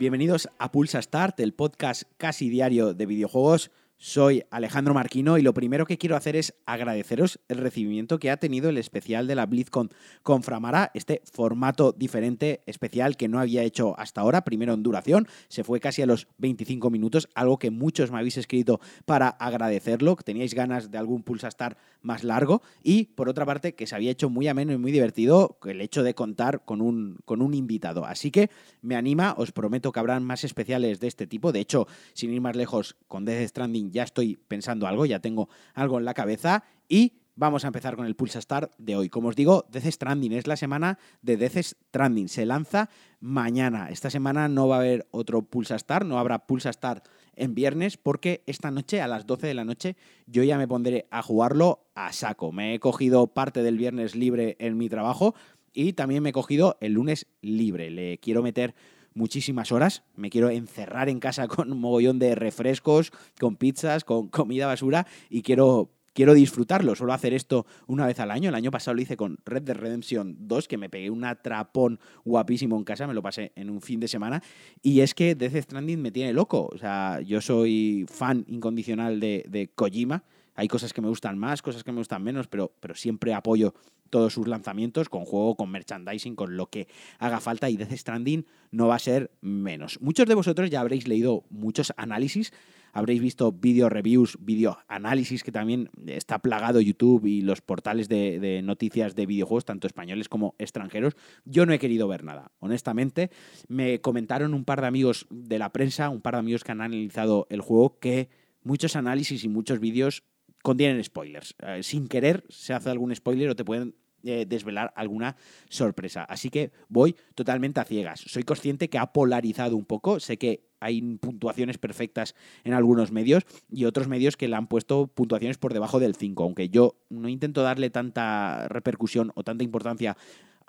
[0.00, 3.70] Bienvenidos a Pulsa Start, el podcast casi diario de videojuegos.
[4.02, 8.38] Soy Alejandro Marquino y lo primero que quiero hacer es agradeceros el recibimiento que ha
[8.38, 9.90] tenido el especial de la BlizzCon
[10.22, 15.28] con Framara, este formato diferente, especial que no había hecho hasta ahora, primero en duración,
[15.48, 20.16] se fue casi a los 25 minutos, algo que muchos me habéis escrito para agradecerlo,
[20.16, 23.96] que teníais ganas de algún Pulsa Start más largo y por otra parte que se
[23.96, 27.52] había hecho muy ameno y muy divertido el hecho de contar con un, con un
[27.52, 28.06] invitado.
[28.06, 28.48] Así que
[28.80, 32.40] me anima, os prometo que habrán más especiales de este tipo, de hecho, sin ir
[32.40, 36.64] más lejos, con Death Stranding ya estoy pensando algo, ya tengo algo en la cabeza
[36.88, 39.08] y vamos a empezar con el Pulsa Start de hoy.
[39.08, 42.28] Como os digo, Death Stranding es la semana de Death Stranding.
[42.28, 43.88] Se lanza mañana.
[43.88, 47.96] Esta semana no va a haber otro Pulsa Start, no habrá Pulsa Start en viernes
[47.96, 51.88] porque esta noche a las 12 de la noche yo ya me pondré a jugarlo
[51.94, 52.52] a saco.
[52.52, 55.34] Me he cogido parte del viernes libre en mi trabajo
[55.72, 57.90] y también me he cogido el lunes libre.
[57.90, 58.74] Le quiero meter
[59.20, 60.02] muchísimas horas.
[60.16, 65.06] Me quiero encerrar en casa con un mogollón de refrescos, con pizzas, con comida basura
[65.28, 66.94] y quiero quiero disfrutarlo.
[66.96, 68.48] Suelo hacer esto una vez al año.
[68.48, 72.00] El año pasado lo hice con Red Dead Redemption 2, que me pegué un atrapón
[72.24, 74.42] guapísimo en casa, me lo pasé en un fin de semana.
[74.82, 76.68] Y es que Death Stranding me tiene loco.
[76.72, 80.24] O sea, yo soy fan incondicional de, de Kojima.
[80.60, 83.72] Hay cosas que me gustan más, cosas que me gustan menos, pero, pero siempre apoyo
[84.10, 86.86] todos sus lanzamientos con juego, con merchandising, con lo que
[87.18, 89.98] haga falta y Death Stranding no va a ser menos.
[90.02, 92.52] Muchos de vosotros ya habréis leído muchos análisis,
[92.92, 98.38] habréis visto video reviews, video análisis que también está plagado YouTube y los portales de,
[98.38, 101.16] de, noticias de videojuegos, tanto españoles como extranjeros.
[101.46, 103.30] Yo no he querido ver nada, honestamente.
[103.66, 106.82] Me comentaron un par de amigos de la prensa, un par de amigos que han
[106.82, 108.28] analizado el juego, que
[108.62, 110.22] muchos análisis y muchos vídeos
[110.62, 111.54] contienen spoilers.
[111.60, 115.36] Eh, sin querer se hace algún spoiler o te pueden eh, desvelar alguna
[115.70, 116.24] sorpresa.
[116.24, 118.20] Así que voy totalmente a ciegas.
[118.20, 120.20] Soy consciente que ha polarizado un poco.
[120.20, 125.06] Sé que hay puntuaciones perfectas en algunos medios y otros medios que le han puesto
[125.06, 130.16] puntuaciones por debajo del 5, aunque yo no intento darle tanta repercusión o tanta importancia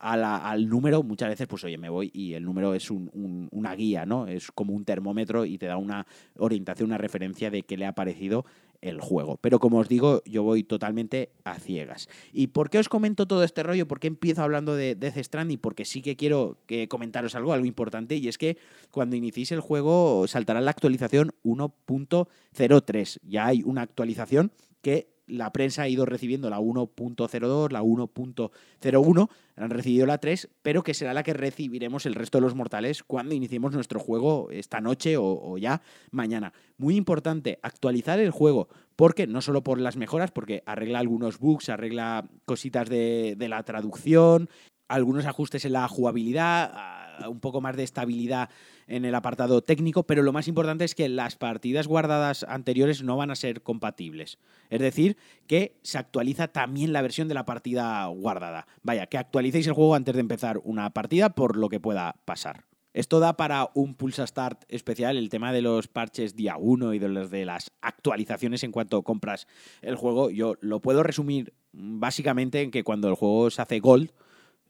[0.02, 4.28] al número, muchas veces, pues oye, me voy y el número es una guía, ¿no?
[4.28, 6.08] Es como un termómetro y te da una
[6.38, 8.46] orientación, una referencia de qué le ha parecido
[8.82, 9.38] el juego.
[9.38, 12.10] Pero como os digo, yo voy totalmente a ciegas.
[12.34, 13.88] ¿Y por qué os comento todo este rollo?
[13.88, 15.60] ¿Por qué empiezo hablando de Death Stranding?
[15.60, 18.58] Porque sí que quiero que comentaros algo, algo importante, y es que
[18.90, 23.20] cuando iniciéis el juego saltará la actualización 1.03.
[23.22, 24.52] Ya hay una actualización
[24.82, 30.84] que la prensa ha ido recibiendo la 1.02, la 1.01, han recibido la 3, pero
[30.84, 34.82] que será la que recibiremos el resto de los mortales cuando iniciemos nuestro juego esta
[34.82, 35.82] noche o, ya
[36.12, 36.54] mañana.
[36.78, 41.70] Muy importante, actualizar el juego, porque no solo por las mejoras, porque arregla algunos bugs,
[41.70, 44.50] arregla cositas de, de la traducción,
[44.88, 48.50] algunos ajustes en la jugabilidad, un poco más de estabilidad
[48.88, 53.18] en el apartado técnico, pero lo más importante es que las partidas guardadas anteriores no
[53.18, 54.38] van a ser compatibles.
[54.70, 55.18] Es decir,
[55.48, 58.68] que se actualiza también la versión de la partida guardada.
[58.84, 62.66] Vaya, que actualicéis el juego antes de empezar una partida por lo que pueda pasar.
[62.94, 67.00] Esto da para un Pulsa Start especial, el tema de los parches día 1 y
[67.00, 69.48] de, los de las actualizaciones en cuanto compras
[69.82, 70.30] el juego.
[70.30, 74.12] Yo lo puedo resumir básicamente en que cuando el juego se hace Gold,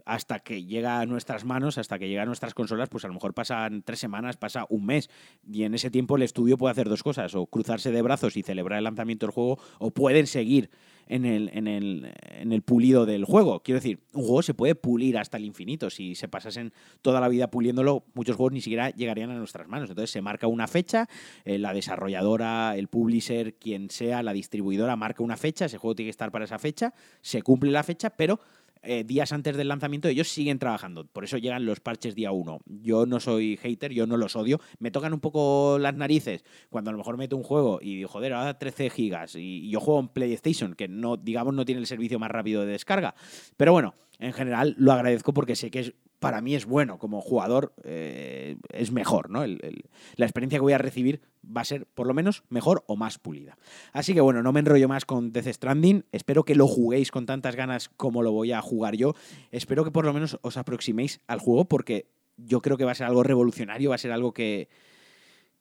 [0.06, 3.13] hasta que llega a nuestras manos, hasta que llega a nuestras consolas, pues a lo
[3.13, 5.09] mejor pasan tres semanas, pasa un mes.
[5.50, 8.44] Y en ese tiempo el estudio puede hacer dos cosas, o cruzarse de brazos y
[8.44, 10.69] celebrar el lanzamiento del juego, o pueden seguir
[11.07, 13.61] en el, en el, en el pulido del juego.
[13.61, 15.90] Quiero decir, un juego se puede pulir hasta el infinito.
[15.90, 19.90] Si se pasasen toda la vida puliéndolo, muchos juegos ni siquiera llegarían a nuestras manos.
[19.90, 21.09] Entonces se marca una fecha,
[21.44, 26.07] eh, la desarrolladora, el publisher, quien sea, la distribuidora marca una fecha, ese juego tiene
[26.07, 28.40] que estar para esa fecha, se cumple la fecha, pero
[28.84, 31.06] eh, días antes del lanzamiento ellos siguen trabajando.
[31.06, 32.62] Por eso llegan los parches día 1.
[32.66, 34.59] Yo no soy hater, yo no los odio.
[34.80, 38.34] Me tocan un poco las narices cuando a lo mejor meto un juego y joder,
[38.34, 42.20] ahora 13 gigas y, yo juego en PlayStation, que no, digamos, no tiene el servicio
[42.20, 43.16] más rápido de descarga.
[43.58, 47.20] Pero bueno, en general lo agradezco porque sé que es para mí es bueno como
[47.20, 49.44] jugador, eh, es mejor, ¿no?
[49.44, 53.18] la experiencia que voy a recibir va a ser por lo menos mejor o más
[53.18, 53.58] pulida.
[53.91, 57.26] Así que bueno, no me enrollo más con Death Stranding, espero que lo juguéis con
[57.26, 59.16] tantas ganas como lo voy a jugar yo,
[59.50, 62.06] espero que por lo menos os aproximéis al juego porque
[62.38, 64.70] yo creo que va a ser algo revolucionario, va a ser algo que,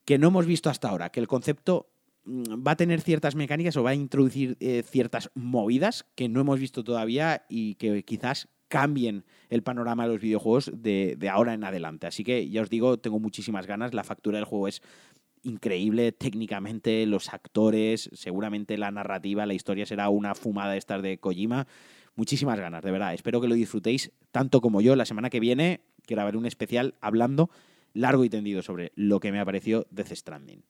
[0.04, 1.88] que no hemos visto hasta ahora, que el concepto
[2.24, 6.42] mm, va a tener ciertas mecánicas o va a introducir eh, ciertas movidas que no
[6.42, 11.64] hemos visto todavía y que quizás cambien el panorama de los videojuegos de, ahora en
[11.64, 12.06] adelante.
[12.06, 13.92] Así que ya os digo, tengo muchísimas ganas.
[13.92, 14.80] La factura del juego es
[15.42, 21.66] increíble técnicamente, los actores, seguramente la narrativa, la historia será una fumada estas de Kojima.
[22.14, 23.12] Muchísimas ganas, de verdad.
[23.12, 24.94] Espero que lo disfrutéis tanto como yo.
[24.94, 27.50] La semana que viene grabaré un especial hablando
[27.92, 30.62] largo y tendido sobre lo que me ha parecido Death Stranding.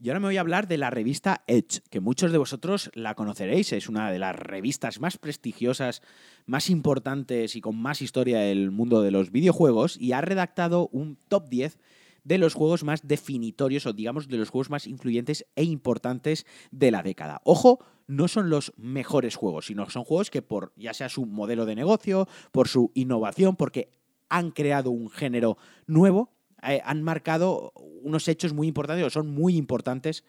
[0.00, 3.14] Y ahora me voy a hablar de la revista Edge, que muchos de vosotros la
[3.14, 3.72] conoceréis.
[3.72, 6.02] Es una de las revistas más prestigiosas,
[6.46, 11.16] más importantes y con más historia del mundo de los videojuegos y ha redactado un
[11.28, 11.78] top 10
[12.24, 16.90] de los juegos más definitorios o digamos de los juegos más influyentes e importantes de
[16.90, 17.40] la década.
[17.44, 21.66] Ojo, no son los mejores juegos, sino son juegos que por ya sea su modelo
[21.66, 23.90] de negocio, por su innovación, porque
[24.28, 25.56] han creado un género
[25.86, 26.33] nuevo,
[26.66, 27.72] eh, han marcado
[28.02, 30.24] unos hechos muy importantes o son muy importantes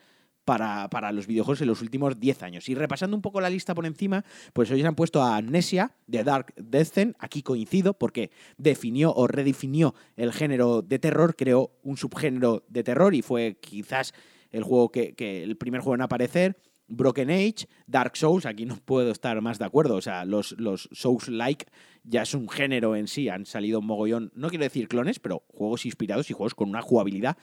[0.45, 2.69] para, los videojuegos en los últimos 10 años.
[2.69, 4.23] Y repasando un poco la lista por encima,
[4.53, 7.15] pues hoy han puesto a Amnesia de Dark Descent.
[7.19, 13.15] Aquí coincido porque definió o redefinió el género de terror, creó un subgénero de terror
[13.15, 14.13] y fue quizás
[14.51, 16.55] el juego que el primer juego en aparecer.
[16.87, 19.95] Broken Age, Dark Souls, aquí no puedo estar más de acuerdo.
[19.95, 21.65] O sea, los, los Souls-like
[22.03, 23.29] ya es un género en sí.
[23.29, 26.81] Han salido un mogollón, no quiero decir clones, pero juegos inspirados y juegos con una
[26.81, 27.37] jugabilidad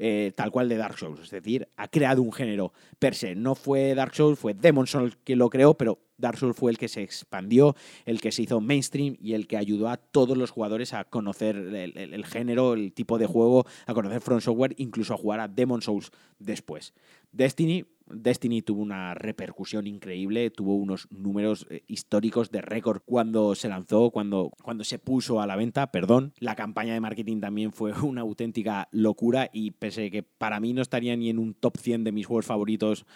[0.00, 1.20] eh, tal cual de Dark Souls.
[1.20, 3.34] Es decir, ha creado un género per se.
[3.34, 6.78] No fue Dark Souls, fue Demon Souls quien lo creó, pero Dark Souls fue el
[6.78, 7.74] que se expandió,
[8.04, 11.56] el que se hizo mainstream y el que ayudó a todos los jugadores a conocer
[11.56, 15.82] el, género, el tipo de juego, a conocer Front Software, incluso a jugar a Demon
[15.82, 16.94] Souls después.
[17.32, 23.68] Destiny Destiny tuvo una repercusión increíble, tuvo unos números eh, históricos de récord cuando se
[23.68, 26.32] lanzó, cuando, cuando se puso a la venta, perdón.
[26.38, 30.82] La campaña de marketing también fue una auténtica locura y pese que para mí no
[30.82, 33.06] estaría ni en un top 100 de mis juegos favoritos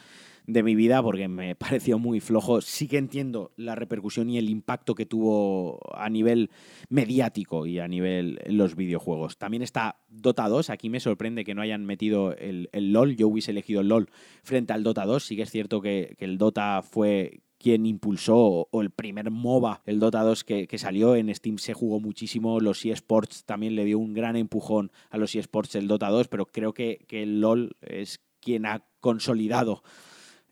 [0.46, 2.60] de mi vida porque me pareció muy flojo.
[2.60, 6.50] Sí que entiendo la repercusión y el impacto que tuvo a nivel
[6.88, 9.38] mediático y a nivel los videojuegos.
[9.38, 10.70] También está Dota 2.
[10.70, 13.16] Aquí me sorprende que no hayan metido el, LOL.
[13.16, 14.08] Yo hubiese elegido el LOL
[14.42, 15.22] frente al Dota 2.
[15.22, 20.00] Sí que es cierto que, el Dota fue quien impulsó o el primer MOBA, el
[20.00, 24.14] Dota 2 que, salió en Steam se jugó muchísimo, los eSports también le dio un
[24.14, 28.20] gran empujón a los eSports el Dota 2, pero creo que, que el LOL es
[28.40, 29.84] quien ha consolidado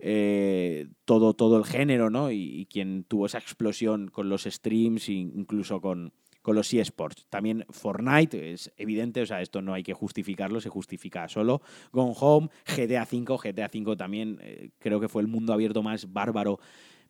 [0.02, 2.30] eh, todo, todo el género, ¿no?
[2.30, 6.12] Y, quien tuvo esa explosión con los streams incluso con,
[6.42, 7.26] con los eSports.
[7.28, 11.62] También Fortnite, es evidente, o sea, esto no hay que justificarlo, se justifica solo.
[11.92, 16.12] Gone Home, GTA V, GTA V también eh, creo que fue el mundo abierto más
[16.12, 16.60] bárbaro,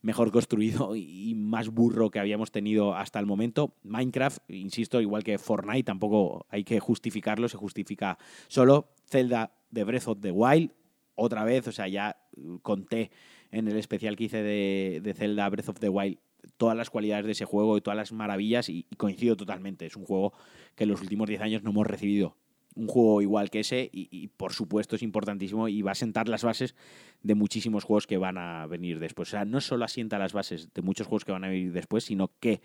[0.03, 3.75] mejor construido y más burro que habíamos tenido hasta el momento.
[3.83, 8.89] Minecraft, insisto, igual que Fortnite, tampoco hay que justificarlo, se justifica solo.
[9.07, 10.73] Zelda de Breath of the Wild,
[11.21, 12.17] otra vez, o sea, ya
[12.63, 13.11] conté
[13.51, 16.19] en el especial que hice de, de, Zelda Breath of the Wild
[16.57, 19.87] todas las cualidades de ese juego y todas las maravillas y, coincido totalmente.
[19.87, 20.33] Es un juego
[20.75, 22.37] que en los últimos 10 años no hemos recibido
[22.75, 26.45] un juego igual que ese y, por supuesto es importantísimo y va a sentar las
[26.45, 26.75] bases
[27.23, 29.29] de muchísimos juegos que van a venir después.
[29.29, 32.05] O sea, no solo asienta las bases de muchos juegos que van a venir después,
[32.05, 32.61] sino que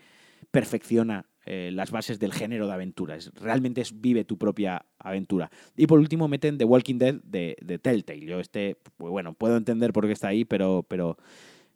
[0.50, 3.32] perfecciona eh, las bases del género de aventuras.
[3.34, 5.50] realmente es, vive tu propia aventura.
[5.76, 8.26] Y por último meten The Walking Dead de, de Telltale.
[8.26, 11.16] Yo este, pues bueno, puedo entender por qué está ahí, pero, pero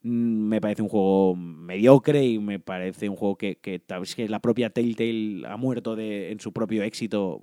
[0.03, 3.83] me parece un juego mediocre y me parece un juego que, que,
[4.17, 7.41] que la propia Telltale ha muerto de, en su propio éxito,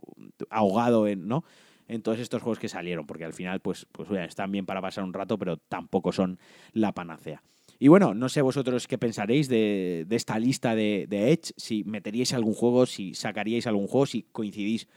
[0.50, 1.44] ahogado en, ¿no?
[1.88, 5.04] en todos estos juegos que salieron, porque al final pues, pues están bien para pasar
[5.04, 6.40] un rato, pero tampoco son
[6.74, 7.42] la panacea.
[7.80, 12.54] Y bueno, no sé vosotros qué pensaréis de, esta lista de, Edge, si meteríais algún
[12.54, 14.88] juego, si sacaríais algún juego, si coincidís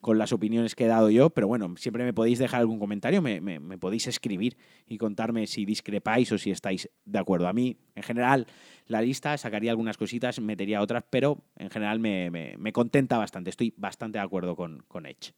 [0.00, 3.20] con las opiniones que he dado yo, pero bueno, siempre me podéis dejar algún comentario,
[3.20, 7.48] me, podéis escribir y contarme si discrepáis o si estáis de acuerdo.
[7.48, 8.46] A mí, en general,
[8.86, 14.18] la lista sacaría algunas cositas, metería otras, pero en general me, contenta bastante, estoy bastante
[14.18, 15.34] de acuerdo con, con Edge.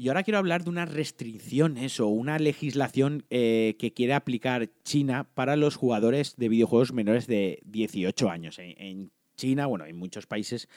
[0.00, 5.28] Y ahora quiero hablar de unas restricciones o una legislación eh, que quiere aplicar China
[5.34, 8.58] para los jugadores de videojuegos menores de 18 años.
[8.58, 9.10] En,
[9.40, 10.68] China, bueno, en muchos países,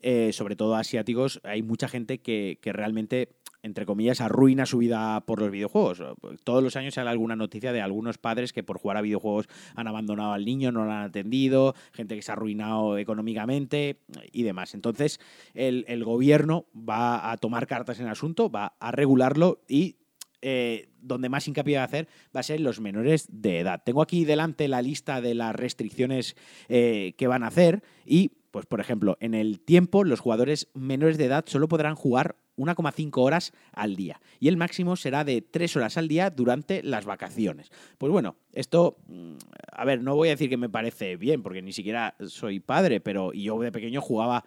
[0.00, 5.20] eh, sobre todo asiáticos, hay mucha gente que, que realmente entre comillas, arruina su vida
[5.26, 6.02] por los videojuegos.
[6.44, 9.86] Todos los años sale alguna noticia de algunos padres que por jugar a videojuegos han
[9.86, 14.00] abandonado al niño, no lo han atendido, gente que se ha arruinado económicamente
[14.32, 14.74] y demás.
[14.74, 15.20] Entonces,
[15.54, 19.96] el, gobierno va a tomar cartas en el asunto, va a regularlo y
[20.42, 23.82] eh, donde más hincapié va a hacer va a ser los menores de edad.
[23.84, 26.36] Tengo aquí delante la lista de las restricciones
[26.68, 31.18] eh, que van a hacer y, pues, por ejemplo, en el tiempo los jugadores menores
[31.18, 34.20] de edad solo podrán jugar 1,5 horas al día.
[34.38, 37.70] Y el máximo será de 3 horas al día durante las vacaciones.
[37.98, 39.34] Pues bueno, esto, mm,
[39.72, 43.00] a ver, no voy a decir que me parece bien, porque ni siquiera soy padre,
[43.00, 44.44] pero yo de pequeño jugaba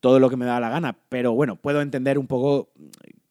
[0.00, 0.98] todo lo que me daba la gana.
[1.08, 2.70] Pero bueno, puedo entender un poco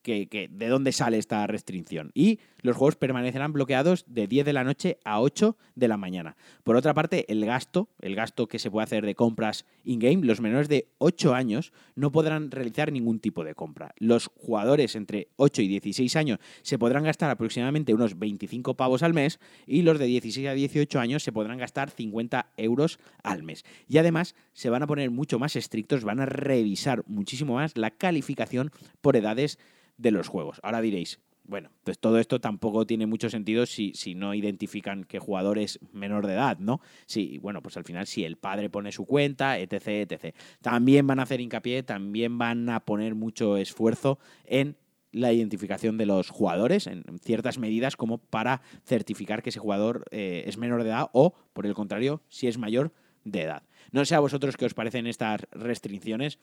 [0.01, 2.12] que, de dónde sale esta restricción.
[2.13, 6.36] Y los juegos permanecerán bloqueados de 10 de la noche a 8 de la mañana.
[6.63, 10.41] Por otra parte, el gasto, el gasto que se puede hacer de compras in-game, los
[10.41, 13.94] menores de 8 años no podrán realizar ningún tipo de compra.
[13.98, 19.13] Los jugadores entre 8 y 16 años se podrán gastar aproximadamente unos 25 pavos al
[19.13, 23.63] mes y los de 16 a 18 años se podrán gastar 50 euros al mes.
[23.88, 27.91] Y además se van a poner mucho más estrictos, van a revisar muchísimo más la
[27.91, 29.58] calificación por edades
[30.00, 30.60] de los juegos.
[30.63, 35.20] Ahora diréis, bueno, pues todo esto tampoco tiene mucho sentido si, si, no identifican que
[35.20, 36.79] jugador es menor de edad, ¿no?
[37.06, 40.36] Sí, bueno, pues al final si el padre pone su cuenta, etc, etc.
[40.62, 44.77] También van a hacer hincapié, también van a poner mucho esfuerzo en
[45.12, 50.44] la identificación de los jugadores en ciertas medidas como para certificar que ese jugador eh,
[50.46, 53.63] es menor de edad o, por el contrario, si es mayor de edad.
[53.91, 56.39] No sé a vosotros qué os parecen estas restricciones.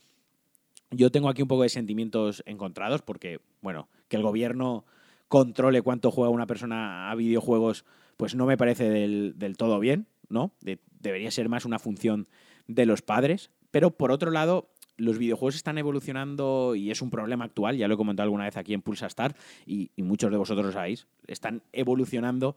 [0.91, 4.85] Yo tengo aquí un poco de sentimientos encontrados porque, bueno, que el gobierno
[5.29, 7.85] controle cuánto juega una persona a videojuegos,
[8.17, 10.53] pues no me parece del, todo bien, ¿no?
[11.01, 12.29] debería ser más una función
[12.69, 13.51] de los padres.
[13.71, 17.95] Pero por otro lado, los videojuegos están evolucionando y es un problema actual, ya lo
[17.95, 19.35] he comentado alguna vez aquí en Pulsa Star
[19.67, 22.57] y, y muchos de vosotros lo sabéis, están evolucionando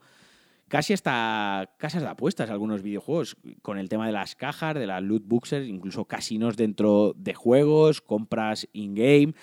[0.70, 5.02] casi hasta casas de apuestas algunos videojuegos, con el tema de las cajas, de las
[5.02, 9.34] loot boxes, incluso casinos dentro de juegos, compras in-game.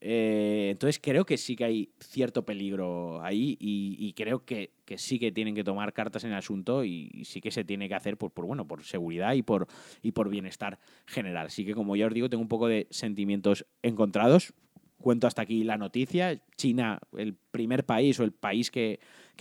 [0.00, 5.32] Eh, entonces creo que sí que hay cierto peligro ahí y, creo que, sí que
[5.32, 8.30] tienen que tomar cartas en el asunto y, sí que se tiene que hacer por,
[8.30, 9.66] por, bueno, por seguridad y por,
[10.02, 11.46] y por bienestar general.
[11.46, 14.52] Así que como ya os digo, tengo un poco de sentimientos encontrados.
[15.00, 16.40] Cuento hasta aquí la noticia.
[16.56, 18.98] China, el primer país o el país que,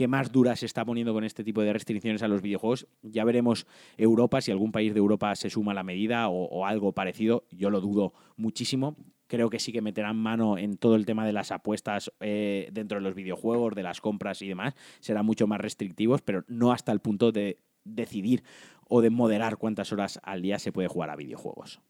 [0.08, 2.88] más dura se está poniendo con este tipo de restricciones a los videojuegos.
[3.02, 3.66] Ya veremos
[3.98, 7.46] Europa, si algún país de Europa se suma a la medida o, algo parecido.
[7.52, 8.96] Yo lo dudo muchísimo
[9.30, 12.98] creo que sí que meterán mano en todo el tema de las apuestas eh, dentro
[12.98, 14.74] de los videojuegos, de las compras y demás.
[15.02, 18.44] Serán mucho más restrictivos, pero no hasta el punto de decidir
[18.88, 21.82] o de moderar cuántas horas al día se puede jugar a videojuegos.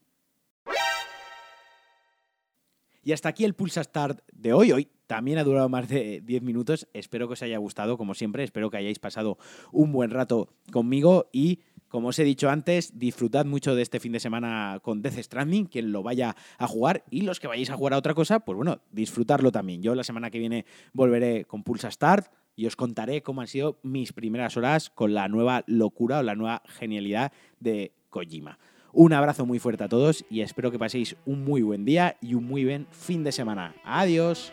[3.07, 4.73] Y hasta aquí el Pulsa Start de hoy.
[4.73, 6.89] Hoy también ha durado más de 10 minutos.
[6.91, 8.43] Espero que os haya gustado, como siempre.
[8.43, 9.37] Espero que hayáis pasado
[9.71, 14.11] un buen rato conmigo y como os he dicho antes, disfrutad mucho de este fin
[14.11, 17.77] de semana con Death Stranding, quien lo vaya a jugar, y los que vayáis a
[17.77, 19.81] jugar a otra cosa, pues bueno, disfrutarlo también.
[19.81, 23.79] Yo la semana que viene volveré con Pulsa Start y os contaré cómo han sido
[23.83, 28.59] mis primeras horas con la nueva locura o la nueva genialidad de Kojima.
[28.93, 32.33] Un abrazo muy fuerte a todos y espero que paséis un muy buen día y
[32.33, 33.75] un muy buen fin de semana.
[33.83, 34.51] Adiós.